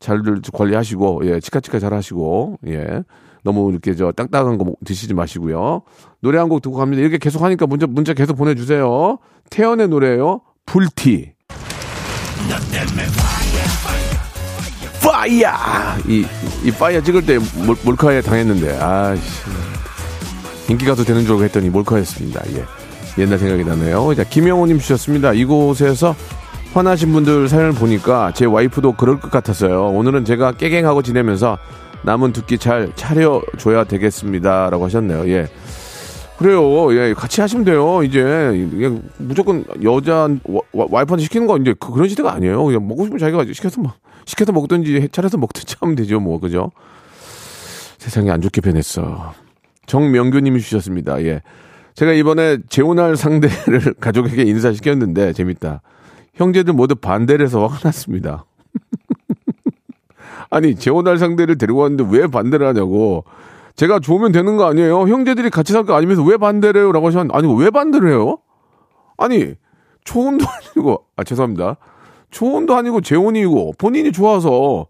[0.02, 3.04] 잘들 관리하시고, 예, 치카치카 잘 하시고, 예.
[3.44, 5.82] 너무 이렇게 저 땅땅한 거 드시지 마시고요.
[6.22, 7.02] 노래 한 곡 듣고 갑니다.
[7.02, 9.18] 이렇게 계속 하니까 문자, 문자 계속 보내주세요.
[9.50, 11.32] 태연의 노래예요 불티.
[15.04, 15.50] Fire!
[16.08, 16.26] 이,
[16.64, 19.22] 이 fire 찍을 때 몰, 몰카에 당했는데, 아씨.
[20.70, 22.42] 인기 가수 되는 줄 알고 했더니 몰카였습니다.
[22.54, 22.64] 예.
[23.22, 24.14] 옛날 생각이 나네요.
[24.16, 25.34] 자, 김영호님 주셨습니다.
[25.34, 26.16] 이곳에서
[26.74, 29.88] 화나신 분들 사연을 보니까 제 와이프도 그럴 것 같았어요.
[29.90, 31.58] 오늘은 제가 깨갱하고 지내면서
[32.04, 34.70] 남은 두끼 잘 차려줘야 되겠습니다.
[34.70, 35.28] 라고 하셨네요.
[35.30, 35.48] 예.
[36.38, 36.96] 그래요.
[36.96, 38.02] 예, 같이 하시면 돼요.
[38.04, 38.62] 이제
[39.18, 40.30] 무조건 여자
[40.72, 42.64] 와이프한테 시키는 거 이제 그, 런 시대가 아니에요.
[42.64, 43.94] 그냥 먹고 싶으면 자기가 시켜서 먹
[44.26, 46.20] 시켜서 먹든지 차려서 먹든지 하면 되죠.
[46.20, 46.72] 뭐 그죠?
[47.98, 49.34] 세상이 안 좋게 변했어.
[49.88, 51.22] 정명규님이 주셨습니다.
[51.26, 51.42] 예.
[51.96, 55.82] 제가 이번에 재혼할 상대를 가족에게 인사시켰는데 재밌다.
[56.36, 58.46] 형제들 모두 반대를 해서 화가 났습니다.
[60.50, 63.24] 아니 재혼할 상대를 데리고 왔는데 왜 반대를 하냐고.
[63.76, 65.08] 제가 좋으면 되는 거 아니에요?
[65.08, 66.92] 형제들이 같이 살 거 아니면서 왜 반대를 해요?
[66.92, 68.38] 라고 하셨는데 아니 왜 반대를 해요?
[69.18, 69.54] 아니
[70.04, 71.78] 초혼도 아니고 아 죄송합니다.
[72.32, 74.88] 초혼도 아니고 재혼이고 본인이 좋아서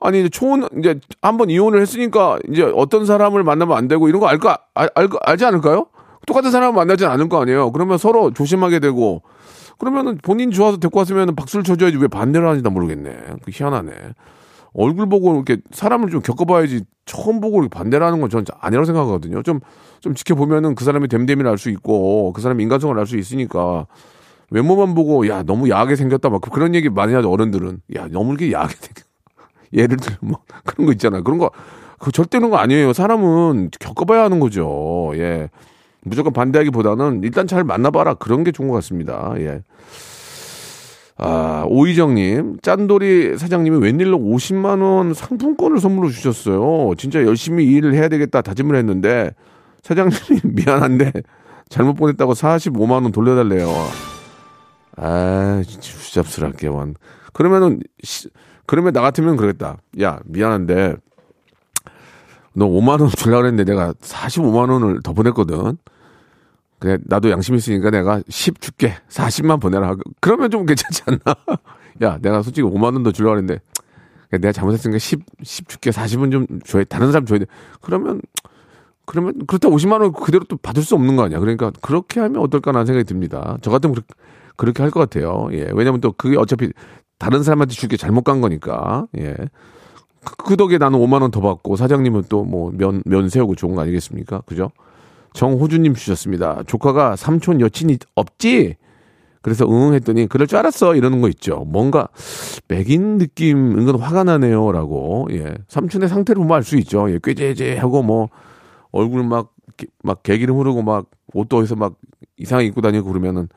[0.00, 4.26] 아니 이제 초혼 이제 한번 이혼을 했으니까 이제 어떤 사람을 만나면 안 되고 이런 거
[4.26, 5.86] 알까 알, 알 알지 않을까요?
[6.26, 7.72] 똑같은 사람을 만나지 않을 거 아니에요.
[7.72, 9.22] 그러면 서로 조심하게 되고
[9.78, 13.10] 그러면은 본인 좋아서 데리고 왔으면 박수를 쳐줘야지 왜 반대를 하는지 나 모르겠네.
[13.42, 13.92] 그 희한하네.
[14.74, 19.42] 얼굴 보고 이렇게 사람을 좀 겪어봐야지 처음 보고 이렇게 반대를 하는 건 저는 아니라고 생각하거든요.
[19.42, 19.60] 좀,
[20.00, 23.86] 좀 지켜보면은 그 사람의 됨됨이를 알 수 있고 그 사람의 인간성을 알 수 있으니까
[24.50, 27.80] 외모만 보고 야, 너무 야하게 생겼다 막 그런 얘기 많이 하죠, 어른들은.
[27.96, 29.04] 야, 너무 이렇게 야하게 생겼
[29.72, 31.22] 예를 들면 뭐 그런 거 있잖아요.
[31.24, 31.50] 그런 거,
[31.98, 32.92] 그 절대 그런 거 아니에요.
[32.92, 35.12] 사람은 겪어봐야 하는 거죠.
[35.14, 35.50] 예.
[36.04, 38.14] 무조건 반대하기보다는 일단 잘 만나봐라.
[38.14, 39.34] 그런 게 좋은 것 같습니다.
[39.38, 39.62] 예.
[41.16, 46.94] 아, 오희정님, 짠돌이 사장님이 웬일로 50만원 상품권을 선물로 주셨어요.
[46.96, 49.30] 진짜 열심히 일을 해야 되겠다 다짐을 했는데,
[49.82, 51.12] 사장님이 미안한데,
[51.68, 53.68] 잘못 보냈다고 45만원 돌려달래요.
[54.96, 56.94] 아, 진짜 후잡스럽게, 완.
[57.32, 58.28] 그러면은, 시-
[58.66, 59.76] 그러면 나 같으면 그러겠다.
[60.00, 60.96] 야, 미안한데,
[62.54, 65.76] 너 5만원 주려고 그랬는데 내가 45만원을 더 보냈거든.
[66.78, 68.94] 그래, 나도 양심 있으니까 내가 10 줄게.
[69.08, 69.96] 40만 보내라.
[70.20, 71.36] 그러면 좀 괜찮지 않나?
[72.02, 73.60] 야, 내가 솔직히 5만 원 더 주려고 했는데,
[74.28, 75.90] 그래, 내가 잘못했으니까 10, 10 줄게.
[75.90, 77.46] 40은 좀 줘야, 다른 사람 줘야 돼.
[77.80, 78.20] 그러면,
[79.06, 81.38] 그러면, 그렇다고 50만 원 그대로 또 받을 수 없는 거 아니야.
[81.38, 83.56] 그러니까, 그렇게 하면 어떨까라는 생각이 듭니다.
[83.62, 84.14] 저 같으면 그렇게,
[84.56, 85.48] 그렇게 할 것 같아요.
[85.52, 85.70] 예.
[85.74, 86.70] 왜냐면 또 그게 어차피
[87.18, 89.06] 다른 사람한테 줄게 잘못 간 거니까.
[89.18, 89.36] 예.
[90.24, 93.74] 그, 그 덕에 나는 5만 원 더 받고 사장님은 또 뭐 면, 면 세우고 좋은
[93.74, 94.42] 거 아니겠습니까?
[94.46, 94.70] 그죠?
[95.34, 96.62] 정호주님 주셨습니다.
[96.66, 98.76] 조카가 삼촌 여친이 없지?
[99.42, 101.64] 그래서 응 했더니 그럴 줄 알았어 이러는 거 있죠.
[101.66, 102.08] 뭔가
[102.68, 105.28] 맥인 느낌 은근 화가 나네요라고.
[105.32, 105.54] 예.
[105.68, 107.10] 삼촌의 상태를 보면 알 수 있죠.
[107.10, 107.18] 예.
[107.22, 108.28] 꾀죄죄하고 뭐
[108.90, 111.96] 얼굴 막막 개기름 흐르고 막 옷도 어디서 막
[112.38, 113.48] 이상하게 입고 다니고 그러면은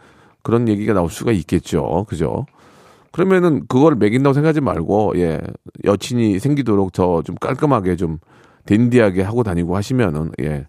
[0.43, 2.05] 그런 얘기가 나올 수가 있겠죠.
[2.09, 2.45] 그죠?
[3.13, 5.39] 그러면은 그거를 매긴다고 생각하지 말고 예
[5.85, 8.17] 여친이 생기도록 더 좀 깔끔하게 좀
[8.65, 10.65] 댄디하게 하고 다니고 하시면은 예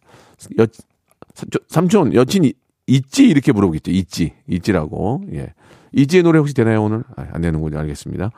[0.60, 0.66] 여,
[1.38, 2.52] 삼촌, 삼촌 여친 이
[2.88, 3.28] 있지?
[3.28, 3.90] 이렇게 물어보겠죠.
[3.92, 4.32] 있지.
[4.48, 5.22] 있지라고.
[5.34, 5.52] 예.
[5.92, 7.04] 있지의 노래 혹시 되나요 오늘?
[7.16, 7.78] 아, 안 되는군요.
[7.78, 8.30] 알겠습니다.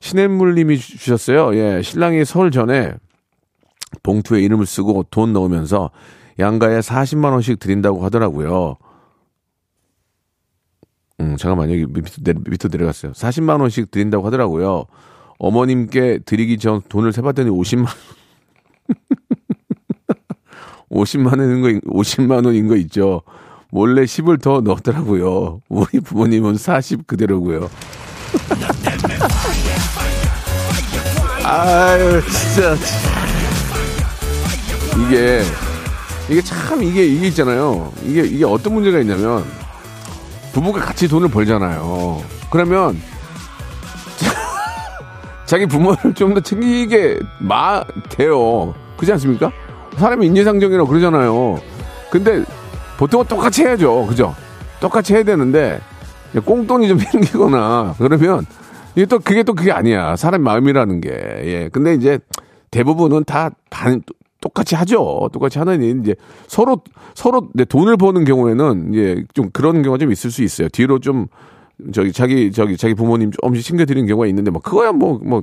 [0.00, 1.54] 신앤물님이 주- 주셨어요.
[1.56, 1.82] 예.
[1.82, 2.94] 신랑이 설 전에
[4.02, 5.90] 봉투에 이름을 쓰고 돈 넣으면서
[6.38, 8.76] 양가에 40만 원씩 드린다고 하더라고요.
[11.20, 13.12] 음, 잠깐만, 여기 밑으로, 밑으로 내려갔어요.
[13.12, 14.84] 40만 원씩 드린다고 하더라고요.
[15.38, 17.86] 어머님께 드리기 전 돈을 세봤더니 50만
[20.94, 23.22] 50만 원인 거, 50만 원인 거 있죠.
[23.70, 25.60] 몰래 10을 더 넣었더라고요.
[25.68, 27.68] 우리 부모님은 40 그대로고요.
[31.44, 32.76] 아유, 진짜.
[35.06, 35.42] 이게,
[36.28, 37.92] 이게 참, 이게, 이게 있잖아요.
[38.04, 39.44] 이게, 이게 어떤 문제가 있냐면,
[40.52, 42.22] 부부가 같이 돈을 벌잖아요.
[42.50, 43.00] 그러면
[45.46, 48.74] 자기 부모를 좀 더 챙기게 마 돼요.
[48.96, 49.50] 그렇지 않습니까?
[49.98, 51.60] 사람이 인지상정이라고 그러잖아요.
[52.10, 52.44] 근데
[52.98, 54.06] 보통은 똑같이 해야죠.
[54.06, 54.34] 그죠?
[54.80, 55.80] 똑같이 해야 되는데
[56.44, 58.44] 꽁돈이 좀 생기거나 그러면
[58.96, 60.16] 이게 또 그게 또 그게 아니야.
[60.16, 61.10] 사람 마음이라는 게.
[61.10, 61.68] 예.
[61.72, 62.18] 근데 이제
[62.70, 64.02] 대부분은 다 반,
[64.40, 65.30] 똑같이 하죠.
[65.32, 66.14] 똑같이 하느니 이제
[66.46, 66.82] 서로
[67.14, 70.68] 서로 내 돈을 버는 경우에는 이제 좀 그런 경우가 좀 있을 수 있어요.
[70.68, 71.26] 뒤로 좀
[71.92, 75.42] 저기 자기 저기 자기 부모님 조금씩 챙겨 드리는 경우가 있는데 뭐 그거야 뭐 뭐뭐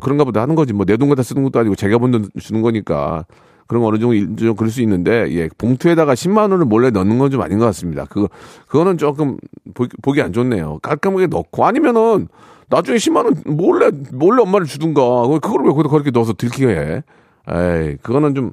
[0.00, 2.62] 그런가 보다 하는 거지 뭐 내 돈 갖다 쓰는 것도 아니고 자기가 번 돈 주는
[2.62, 3.24] 거니까
[3.66, 7.18] 그런 거 어느 정도 일- 좀 그럴 수 있는데 예 봉투에다가 10만 원을 몰래 넣는
[7.18, 8.04] 건 좀 아닌 것 같습니다.
[8.06, 8.28] 그거
[8.68, 9.36] 그거는 조금
[9.74, 10.78] 보기, 보기 안 좋네요.
[10.82, 12.28] 깔끔하게 넣고 아니면은
[12.68, 15.02] 나중에 10만 원 몰래 몰래 엄마를 주든가
[15.40, 17.02] 그걸 왜 거기다 그렇게 넣어서 들키게 해?
[17.48, 18.52] 에이 그거는 좀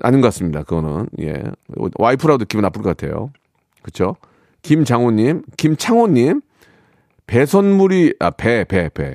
[0.00, 0.62] 아닌 것 같습니다.
[0.62, 1.42] 그거는 예
[1.98, 3.30] 와이프라도 기분 나쁠 것 같아요.
[3.82, 4.16] 그렇죠?
[4.62, 6.40] 김장호님, 김창호님
[7.26, 9.14] 배 선물이 아 배 배 배 배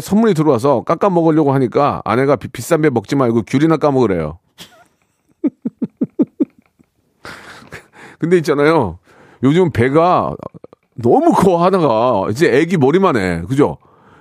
[0.00, 4.38] 선물이 들어와서 깎아 먹으려고 하니까 아내가 비, 비싼 배 먹지 말고 귤이나 까먹으래요.
[8.18, 8.98] 근데 있잖아요.
[9.42, 10.34] 요즘 배가
[10.94, 13.42] 너무 커 하다가 이제 애기 머리만 해.
[13.48, 13.78] 그죠?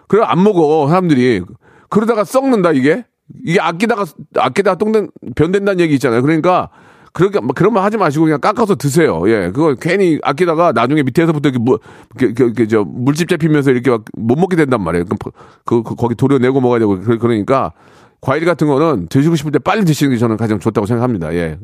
[0.08, 1.44] 그래 안 먹어 사람들이.
[1.90, 3.06] 그러다가 썩는다 이게.
[3.44, 6.22] 이게 아끼다가 아끼다가 똥된 변된다는 얘기 있잖아요.
[6.22, 6.70] 그러니까
[7.16, 9.24] 그렇게 뭐 그런 말 하지 마시고 그냥 깎아서 드세요.
[9.30, 11.80] 예, 그거 괜히 아끼다가 나중에 밑에서부터 이렇게 뭐,
[12.18, 15.06] 그, 그, 그, 저 물집 잡히면서 이렇게 막 못 먹게 된단 말이에요.
[15.06, 15.16] 그,
[15.64, 17.72] 그, 그 거기 도려내고 먹어야 되고 그- 그러니까
[18.20, 21.34] 과일 같은 거는 드시고 싶을 때 빨리 드시는 게 저는 가장 좋다고 생각합니다.
[21.36, 21.58] 예,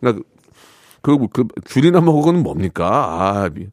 [0.00, 0.24] 그러니까
[1.02, 2.88] 그, 그 귤이나 먹어는 뭡니까?
[2.90, 3.68] 아, 미-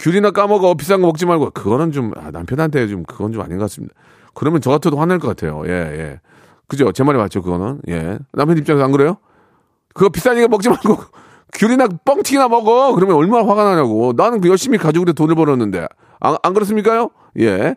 [0.00, 3.64] 귤이나 까먹어 비싼 거 먹지 말고 그거는 좀 아, 남편한테 좀 그건 좀 아닌 것
[3.64, 3.94] 같습니다.
[4.34, 5.62] 그러면 저 같아도 화낼 것 같아요.
[5.66, 6.20] 예, 예.
[6.66, 6.90] 그죠?
[6.90, 7.80] 제 말이 맞죠, 그거는.
[7.88, 8.18] 예.
[8.32, 9.18] 남편 입장에서 안 그래요?
[9.94, 10.98] 그거 비싸니까 먹지 말고
[11.54, 12.94] 귤이나 뻥튀기나 먹어.
[12.94, 14.12] 그러면 얼마나 화가 나냐고.
[14.16, 15.86] 나는 그 열심히 가지고 돈을 벌었는데.
[16.20, 17.10] 안, 안 그렇습니까요?
[17.38, 17.76] 예.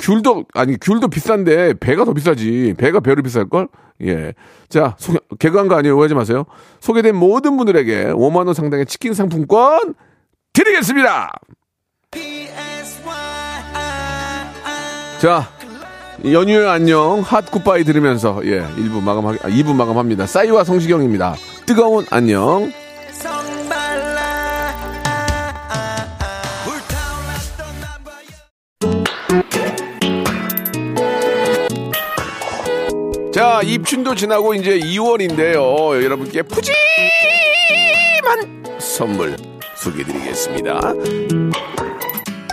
[0.00, 2.74] 귤도 아니 귤도 비싼데 배가 더 비싸지.
[2.76, 3.68] 배가 배로 비쌀 걸?
[4.02, 4.34] 예.
[4.68, 5.96] 자, 소, 개그한 거 아니에요.
[5.96, 6.44] 오해하지 마세요.
[6.80, 9.94] 소개된 모든 분들에게 5만 원 상당의 치킨 상품권
[10.52, 11.30] 드리겠습니다.
[15.20, 15.48] 자,
[16.24, 20.26] 연휴의 안녕 핫 굿바이 들으면서 예, 1부 마감 아, 2부 마감합니다.
[20.26, 21.34] 싸이와 성시경입니다.
[21.66, 22.72] 뜨거운 안녕.
[33.32, 36.04] 자, 입춘도 지나고 이제 2월인데요.
[36.04, 36.72] 여러분께 푸짐한
[38.78, 39.36] 선물
[39.74, 40.92] 소개드리겠습니다.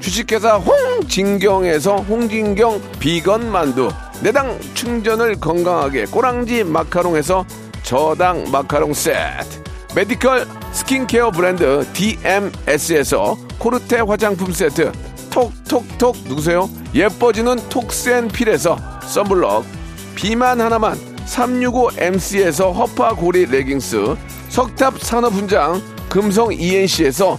[0.00, 3.90] 주식회사 홍진경에서 홍진경 비건 만두,
[4.22, 7.44] 내 당 충전을 건강하게 꼬랑지 마카롱에서
[7.82, 9.62] 저당 마카롱 세트,
[9.94, 14.92] 메디컬 스킨케어 브랜드 DMS에서 코르테 화장품 세트,
[15.30, 16.16] 톡톡톡.
[16.28, 16.68] 누구세요?
[16.94, 19.64] 예뻐지는 톡센필에서 썬블럭,
[20.14, 24.16] 비만 하나만 365MC에서 허파고리 레깅스,
[24.48, 27.38] 석탑 산업훈장 금성 ENC에서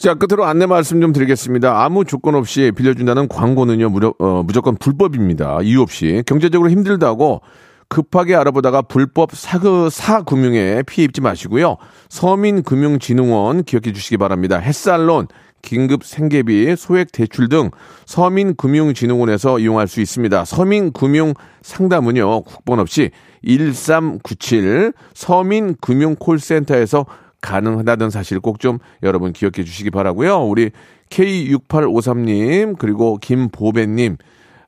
[0.00, 1.84] 자, 끝으로 안내 말씀 좀 드리겠습니다.
[1.84, 5.58] 아무 조건 없이 빌려준다는 광고는요, 무려, 어, 무조건 불법입니다.
[5.62, 6.22] 이유 없이.
[6.24, 7.42] 경제적으로 힘들다고
[7.88, 11.76] 급하게 알아보다가 불법 사그, 사금융에 피해 입지 마시고요.
[12.08, 14.56] 서민금융진흥원 기억해 주시기 바랍니다.
[14.56, 15.26] 햇살론,
[15.60, 17.70] 긴급 생계비, 소액 대출 등
[18.06, 20.46] 서민금융진흥원에서 이용할 수 있습니다.
[20.46, 23.10] 서민금융 상담은요, 국번 없이
[23.44, 27.04] 1397 서민금융콜센터에서
[27.40, 30.40] 가능하다는 사실 꼭 좀 여러분 기억해 주시기 바라고요.
[30.44, 30.70] 우리
[31.10, 34.16] K6853님 그리고 김보배님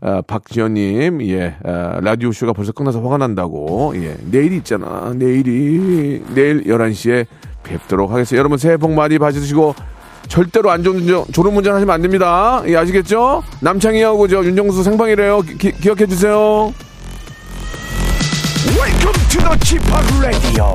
[0.05, 7.25] 아, 박지현님, 예, 아, 라디오쇼가 벌써 끝나서 화가 난다고, 예, 내일이 있잖아, 내일이, 내일 11시에
[7.63, 8.37] 뵙도록 하겠습니다.
[8.37, 9.77] 여러분 새해 복 많이 받으시고,
[10.27, 12.65] 절대로 안 좋은 운전, 졸음운전 하시면 안 됩니다.
[12.67, 13.45] 예, 아시겠죠?
[13.61, 15.43] 남창희하고 저 윤정수 생방이래요.
[15.43, 16.73] 기, 기억해 주세요.
[18.75, 19.85] Welcome to the Chip
[20.21, 20.75] Radio.